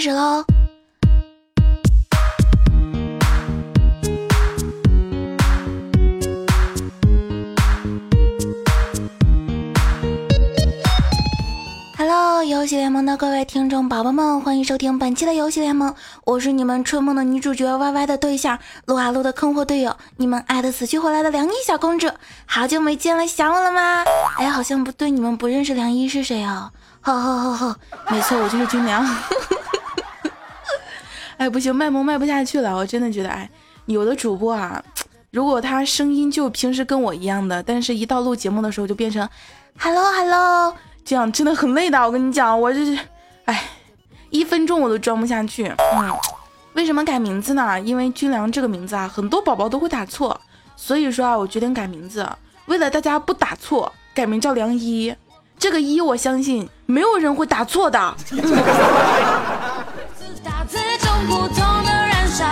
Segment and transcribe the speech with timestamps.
[0.00, 0.42] 开始喽。
[11.98, 15.94] Hello，游戏联盟的各位听众宝宝们，欢迎收听本期的游戏联盟，
[16.24, 22.08] 我是你们春梦的女主角 Y Y 的对象，撸啊撸的坑货队友，你们爱的死去活来的凉衣小公主，
[22.46, 24.04] 好久没见了，想我了吗？
[24.38, 26.72] 哎，好像不对，你们不认识凉衣是谁啊？
[27.02, 27.76] 呵呵呵呵，
[28.10, 29.06] 没错，我就是军粮。
[31.40, 33.48] 哎，不行，卖萌卖不下去了，我真的觉得，哎，
[33.86, 34.84] 有的主播啊，
[35.30, 39.26] 如果他声音就平时跟我一样的，但是一到录节目的时候就变成
[39.78, 40.74] Hello Hello。
[41.02, 42.98] 这样真的很累的，我跟你讲，我这是，
[43.46, 43.70] 哎，
[44.28, 45.64] 一分钟我都装不下去。
[45.96, 46.14] 嗯，
[46.74, 47.80] 为什么改名字呢？
[47.80, 50.38] 因为军粮这个名字啊，很多宝宝都会打错，
[50.76, 52.28] 所以说啊，我决定改名字，
[52.66, 55.16] 为了大家不打错，改名叫梁一。
[55.58, 58.14] 这个一，我相信没有人会打错的。
[61.30, 62.44] 普通的燃烧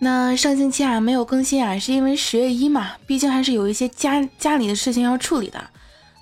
[0.00, 5.62] 那上星期啊没有更新啊，是因为十月一嘛，毕竟还是有一些家家里的事情要处理的，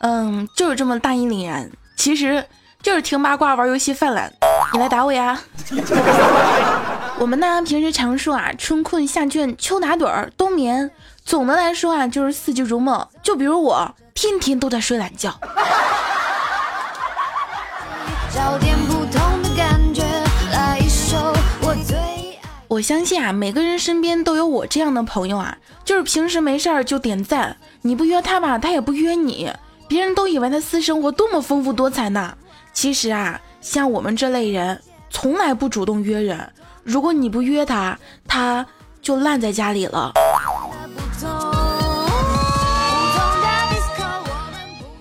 [0.00, 2.44] 嗯，就是这么大义凛然，其实
[2.82, 4.30] 就是听八卦玩游戏犯懒，
[4.74, 5.40] 你来打我呀！
[7.18, 10.90] 我们呢平时常说啊，春困夏倦秋打盹儿冬眠，
[11.24, 15.34] 总的来说啊就是四季如梦，就比如我天天都在睡懒觉。
[22.68, 29.52] 我相信啊，每个人身边都有我这样的朋友啊，就是平时没事儿就点赞，你不约他吧，他也不约你，
[29.88, 32.32] 别人都以为他私生活多么丰富多彩呢。
[32.72, 36.50] 其实啊，像我们这类人，从来不主动约人，
[36.84, 38.64] 如果你不约他，他
[39.02, 40.12] 就烂在家里了。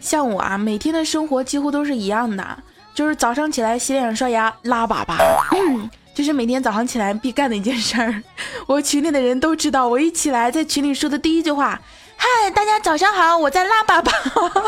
[0.02, 2.44] 像我啊，每天的生活几乎都是一样的，
[3.00, 5.90] 就是早上起来洗脸刷牙拉粑粑。
[6.14, 8.22] 这是每天早上起来必干的一件事儿，
[8.68, 9.88] 我群里的人都知道。
[9.88, 11.80] 我一起来在群里说的第一句话
[12.20, 14.12] ：“嗨，大家早上好，我在拉粑粑。”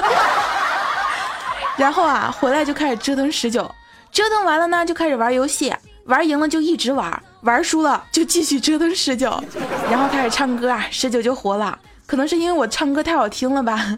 [1.75, 3.69] 然后啊，回来就开始折腾十九，
[4.13, 5.75] 折腾完了呢，就开始玩游戏，
[6.05, 9.43] 玩赢了就一直玩，玩输了就继续折腾十九，
[9.89, 11.77] 然后开始唱歌啊，十九就活了。
[12.05, 13.97] 可能是因为我唱歌太好听了吧。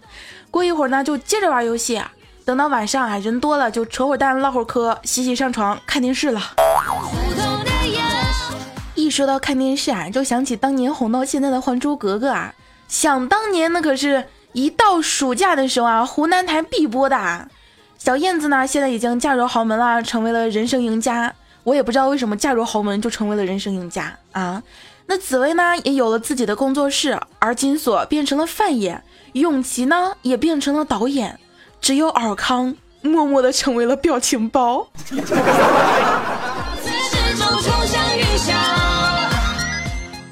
[0.50, 2.02] 过一会儿呢，就接着玩游戏，
[2.46, 6.42] 等到晚上啊，人多了就扯会蛋唠会嗑，洗洗上床看电视了。
[8.96, 12.53] 一说到看电视啊，就想起当年红到现在的《还珠格格》啊。
[12.88, 17.48] 想当年那可是一到暑假的时候啊，湖南台必播的。
[17.98, 21.34] 小燕子呢，现在已经嫁入豪门了，成为了人生赢家。
[21.64, 24.62] 我也不知道为什么嫁入豪门就成为了人生赢家啊。
[25.06, 29.02] 那紫薇呢，也有了自己的工作室，而金锁变成了范爷，
[29.32, 31.40] 永琪呢也变成了导演，
[31.84, 34.88] 只有尔康默默的成为了表情包。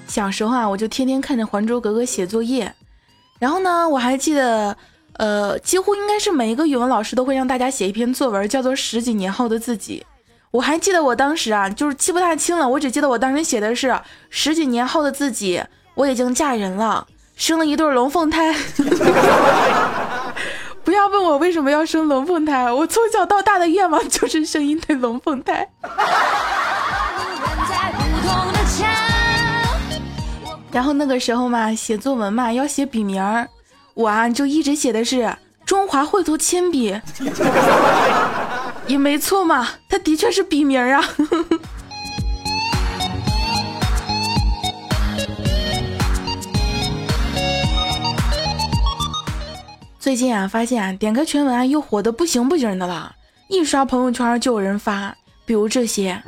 [0.08, 2.74] 小时候啊，我就天天看着《还珠格格》写作业，
[3.38, 4.78] 然后呢，我还记得，
[5.18, 10.06] 呃，几乎应该是每一个语文老师都会让大家写一篇作文，叫做《十几年后的自己》。
[10.52, 15.62] 我还记得我当时啊，就是记不大清了，我只记得我当时写的是十几年后的自己，
[15.96, 18.56] 我已经嫁人了，生了一对龙凤胎。
[20.84, 25.68] 不要问我为什么要生龙凤胎，我从小到大的愿望就是生一对龙凤胎。
[30.72, 33.48] 然后那个时候嘛，写作文嘛要写笔名儿，
[33.94, 37.00] 我啊就一直写的是中华绘图铅笔，
[38.88, 41.04] 也没错嘛，它的确是笔名啊。
[50.12, 53.16] 最近啊，发现啊，点开全文啊又火的不行不行的了，
[53.48, 56.22] 一刷朋友圈就有人发，比如这些。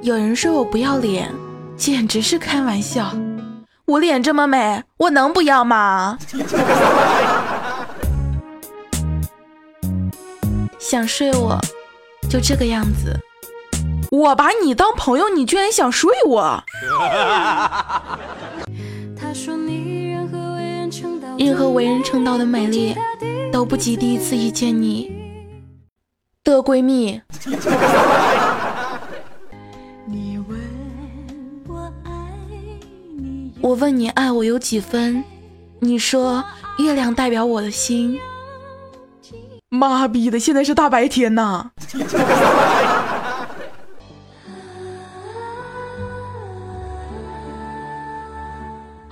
[0.00, 1.30] 有人说我不要脸，
[1.76, 3.14] 简直是开玩笑。
[3.84, 6.16] 我脸这么美，我能不要吗？
[10.80, 11.60] 想睡我，
[12.30, 13.14] 就这个样子。
[14.10, 16.64] 我把你当朋友，你居然想睡我？
[19.18, 19.85] 他说你
[21.38, 22.94] 任何为人称道的美丽，
[23.52, 25.12] 都不及第一次遇见你
[26.42, 27.20] 的闺蜜。
[33.60, 35.24] 我问你爱我有几分，
[35.80, 36.44] 你说
[36.78, 38.18] 月亮代表我的心。
[39.68, 41.72] 妈逼的，现在是大白天呐！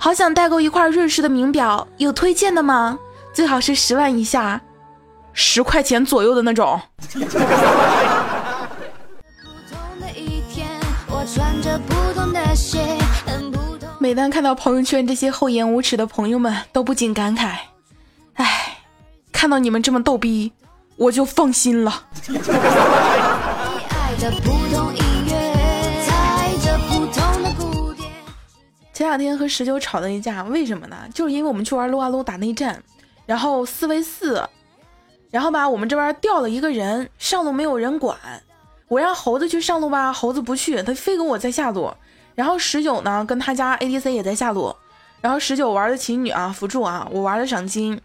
[0.05, 2.99] 好想代购一块瑞士的名表，有推荐的吗？
[3.33, 4.61] 最好是十万以下，
[5.33, 6.79] 十块钱左右的那种。
[13.97, 17.55] 每当看到朋友圈这些厚颜无耻的朋友们，都不禁感慨：
[18.35, 18.77] 哎，
[19.31, 20.53] 看到你们这么逗逼，
[20.97, 22.03] 我就放心了。
[28.95, 30.95] 前两天和十九吵了一架，为什么呢？
[31.13, 32.81] 就是因为我们去玩撸啊撸打内战，
[33.25, 34.41] 然后四 v 四，
[35.29, 38.17] 然后吧，我们这边掉了一个人，上路没有人管，
[38.87, 41.93] 我让猴子去上路吧，猴子不去，他非跟我在下路。
[42.35, 44.73] 然后十九呢，跟他家 ADC 也在下路，
[45.19, 47.99] 然后十九玩的琴女啊，辅助啊，我玩的赏金，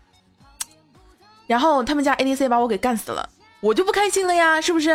[1.47, 3.29] 然后他们家 ADC 把我给干死了，
[3.61, 4.91] 我就不开心了呀，是不是？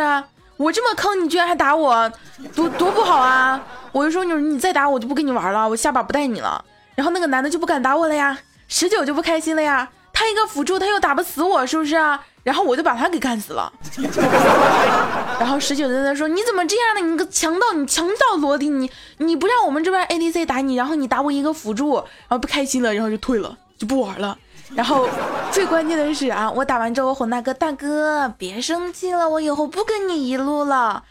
[0.58, 2.10] 我这么坑，你居然还打我，
[2.54, 3.62] 多多不好啊！
[3.96, 6.62] 我就说你你再打我就不跟你玩了，我下把不带你了。
[6.94, 8.38] 然后那个男的就不敢打我了呀，
[8.68, 12.22] 十九就不开心了呀，他一个辅助他又打不死我，是不是啊？
[12.42, 13.72] 然后我就把他给干死了，
[15.40, 17.00] 然后十九在那说：“你怎么这样呢？
[17.00, 24.36] 你个强盗，你强盗罗迪，你你不让我们这边 ADC 打你，然后你打我一个辅助，然后不开心了，然后就退了，就不玩了。
[24.74, 25.08] 然后
[25.50, 31.02] 最关键的是啊，我打完之后我哄大哥，大哥别生气了，我以后不跟你一路了。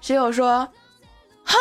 [0.00, 0.68] 十九说：
[1.44, 1.56] 哼，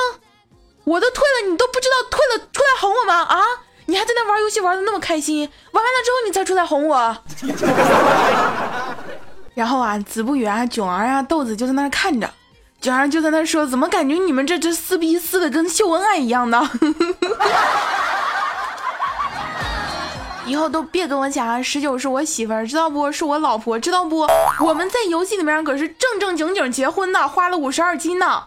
[0.85, 3.21] 我都退了，你都不知道退了出来哄我吗？
[3.23, 3.41] 啊，
[3.85, 7.17] 你还在那玩游戏玩的那么开心，玩完了之后你才出来哄我。
[9.55, 12.29] ”然后啊，子不语啊，囧儿啊，豆子就在那看着，
[12.81, 16.69] 囧儿就在那说：“怎么感觉你们这这撕逼撕的跟秀恩爱一样呢？”
[20.45, 23.09] 以后都别跟我讲十九是我媳妇儿，知道不？
[23.09, 24.27] 是我老婆，知道不？
[24.59, 28.43] 我们在游戏里面可是正正经经结婚的，花了五十二金呢。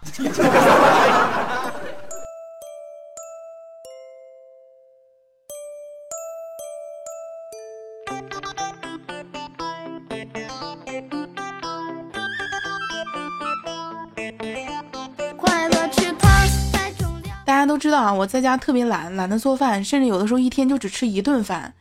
[17.67, 21.75] 都知道啊，我在家特别懒，懒得做饭，甚至有的时候一天就只吃一顿饭。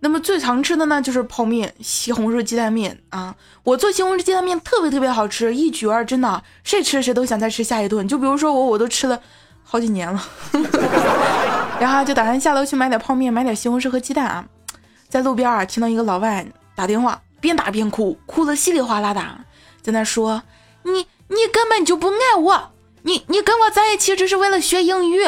[0.00, 3.34] 那么最常吃的呢，就是泡面、西红柿鸡蛋面啊。
[3.62, 8.06] 我做西红柿鸡蛋面特别特别好吃，一绝儿，真的，谁吃谁都想再吃下一顿。
[8.08, 9.20] 就比如说我，我都吃了
[9.62, 10.20] 好几年了。
[11.78, 14.44] 然后就打算下楼去买点泡面，买点西红柿和鸡蛋啊。
[15.08, 16.44] 在路边啊，听到一个老外
[16.74, 19.22] 打电话，边打边哭，哭得稀里哗啦的，
[19.82, 20.42] 在那说
[20.82, 20.92] ：“你
[21.28, 22.71] 你根本就不爱我。”
[23.04, 25.20] 你你跟我在一起只是为了学英语，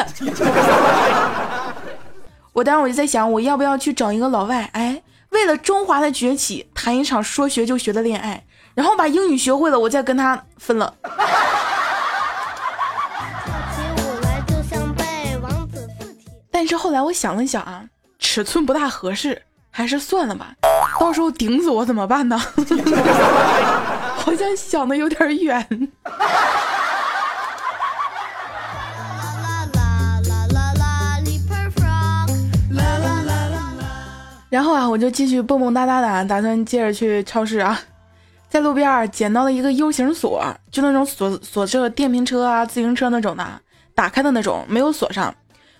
[2.53, 5.01] 我当时我就在想，我要不要去找一个老外，哎，
[5.31, 10.93] 为了中华的崛起，谈一场说学就学的恋爱，然后把英语学会了，我再跟他分了。
[16.49, 17.83] 但是后来我想了想啊，
[18.17, 20.53] 尺寸不大合适，还是算了吧，
[20.97, 22.37] 到时候顶死我怎么办呢？
[24.15, 25.91] 好像想的有点远。
[34.55, 37.77] 然后啊，我就继续蹦蹦哒哒的，打算接着去超市啊。
[38.47, 40.41] 在路边捡到了一个 U 型锁，
[40.71, 43.45] 就那种锁锁这电瓶车啊、自行车那种的，
[43.93, 45.35] 打开的那种，没有锁上。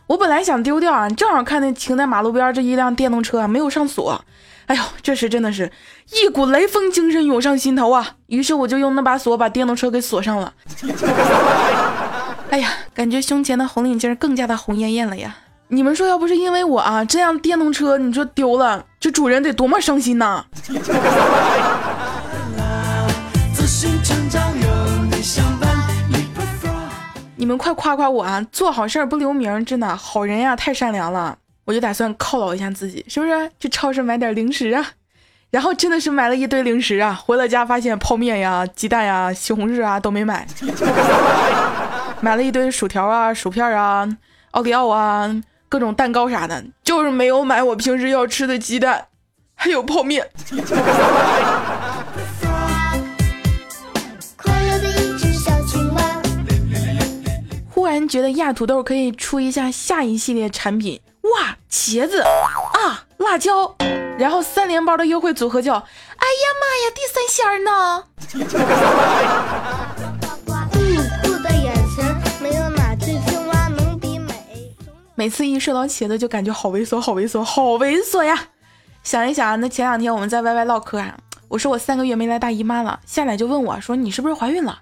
[0.07, 4.21] 我本来想丢掉啊，正好看那停在马路边这一辆电动车啊，没有上锁。
[4.65, 5.71] 哎呦，这时真的是
[6.11, 8.15] 一股雷锋精神涌上心头啊！
[8.27, 10.53] 于是我就用那把锁把电动车给锁上了。
[12.51, 15.37] 哎呀，感觉胸前的红领巾更加的红艳艳了呀。
[15.67, 20.45] 你们说，要不是因为我啊，这辆电动车你说丢了，这主人得多么伤心呐！
[27.35, 31.35] 你们快夸夸我啊，做好事不留名，真的好人呀，太善良了。
[31.65, 33.51] 我就打算犒劳一下自己，是不是？
[33.59, 34.85] 去超市买点零食啊，
[35.49, 40.45] 然后真的是买了一堆零食啊，回了家发现泡面呀、鸡蛋呀、西红柿啊都没买，
[42.21, 44.07] 买了一堆薯条啊、薯片啊、
[44.51, 45.35] 奥利奥啊。
[45.75, 49.07] 各种蛋糕啥的，就是没有买我平时要吃的鸡蛋，
[49.55, 50.25] 还有泡面。
[57.69, 63.75] 忽然觉得亚土豆可以出一下下一系列产品，哇，茄子啊，辣椒，
[64.17, 65.85] 然后三连包的优惠组合叫，哎呀
[66.61, 68.05] 妈呀，第三鲜呢？
[75.15, 78.37] 每次一说到茄子，就感觉好猥琐，好猥琐，好猥琐呀！
[79.01, 81.17] 想一想，那前两天我们在 YY 唠嗑啊，
[81.47, 84.79] 我说我三个月没来大姨妈了，夏奶就问我说你是不是怀孕了？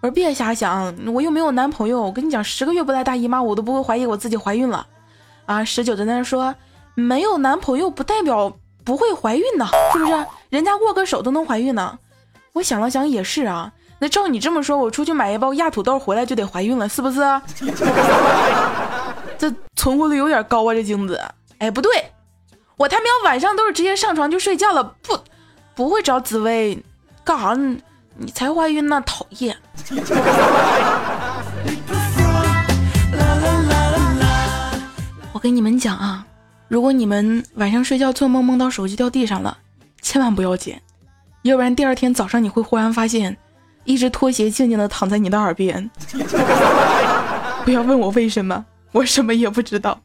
[0.00, 2.00] 我说别瞎想，我又没有男朋友。
[2.00, 4.86] 我跟你讲，十个月不来大姨妈，我都不会怀疑我自己怀孕了。
[5.46, 6.54] 啊，十九在那说
[6.94, 9.66] 没有男朋友不代表不会怀孕呢？
[9.92, 10.26] 是不是？
[10.50, 11.98] 人家握个手都能怀孕呢。
[12.52, 13.72] 我想了想也是啊。
[13.98, 17.20] 那照你这么说，我出去买一包压土豆回来就得怀孕了，是不是？
[19.42, 21.20] 这存活率有点高啊，这精子。
[21.58, 21.90] 哎，不对，
[22.76, 25.18] 我他喵晚上都是直接上床就睡觉了，不
[25.74, 26.80] 不会找紫薇，
[27.24, 27.52] 干啥？
[28.16, 29.56] 你才怀孕呢，讨厌。
[35.32, 36.24] 我跟你们讲啊，
[36.68, 39.58] 如果你们晚上睡觉做梦梦到手机掉地上了，
[40.00, 40.80] 千万不要捡，
[41.42, 43.36] 要不然第二天早上你会忽然发现。
[43.84, 45.90] 一只拖鞋静静的躺在你的耳边，
[47.66, 50.00] 不要问我为什么，我什么也不知道。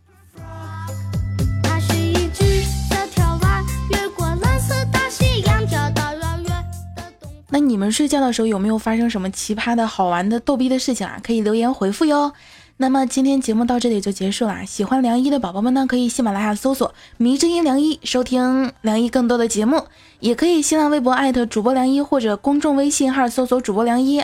[7.49, 11.19] 那你们睡觉的时候有没有发生什么奇葩的好玩的逗逼的事情啊？
[11.23, 12.33] 可以留言回复哟。
[12.79, 14.63] 那么今天节目到这里就结束了。
[14.65, 19.85] 喜欢梁一的宝宝们呢，可以喜马拉雅搜索“迷之音梁一”收听梁一更多的节目，
[20.19, 24.23] 也可以新浪微博艾特主播梁一或者公众微信号搜索主播梁一，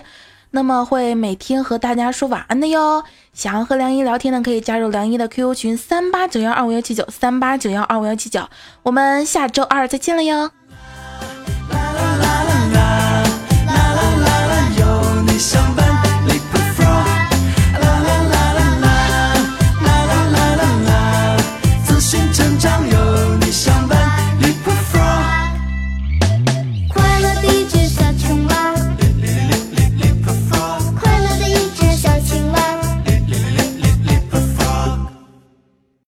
[0.55, 3.03] 那么会每天和大家说晚安的哟。
[3.33, 8.47] 想要和梁一聊天的，可以加入梁一的 QQ 群三八九幺二五幺七九三八九幺二五幺七九。
[8.83, 10.51] 我们下周二再见了哟。